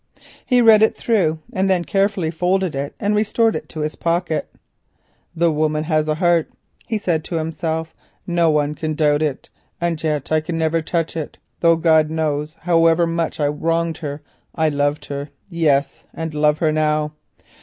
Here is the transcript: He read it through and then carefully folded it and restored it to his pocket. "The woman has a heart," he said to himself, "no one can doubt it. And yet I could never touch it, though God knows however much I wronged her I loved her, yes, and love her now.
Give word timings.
He 0.47 0.63
read 0.63 0.81
it 0.81 0.97
through 0.97 1.37
and 1.53 1.69
then 1.69 1.83
carefully 1.85 2.31
folded 2.31 2.73
it 2.73 2.95
and 2.99 3.15
restored 3.15 3.55
it 3.55 3.69
to 3.69 3.81
his 3.81 3.95
pocket. 3.95 4.49
"The 5.35 5.51
woman 5.51 5.83
has 5.83 6.07
a 6.07 6.15
heart," 6.15 6.49
he 6.87 6.97
said 6.97 7.23
to 7.25 7.35
himself, 7.35 7.93
"no 8.25 8.49
one 8.49 8.73
can 8.73 8.95
doubt 8.95 9.21
it. 9.21 9.49
And 9.79 10.01
yet 10.01 10.31
I 10.31 10.39
could 10.41 10.55
never 10.55 10.81
touch 10.81 11.15
it, 11.15 11.37
though 11.59 11.75
God 11.75 12.09
knows 12.09 12.55
however 12.61 13.05
much 13.05 13.39
I 13.39 13.45
wronged 13.49 13.97
her 13.97 14.23
I 14.55 14.69
loved 14.69 15.05
her, 15.05 15.29
yes, 15.51 15.99
and 16.15 16.33
love 16.33 16.57
her 16.57 16.71
now. 16.71 17.11